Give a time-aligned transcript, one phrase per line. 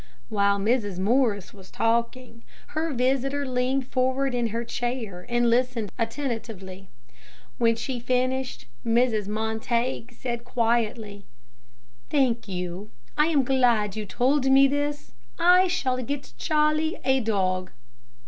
[0.29, 0.97] While Mrs.
[0.97, 6.89] Morris was talking, her visitor leaned forward in her chair, and listened attentively.
[7.59, 9.27] When she finished, Mrs.
[9.27, 11.25] Montague said, quietly,
[12.09, 15.11] "Thank you, I am glad that you told me this.
[15.37, 17.69] I shall get Charlie a dog."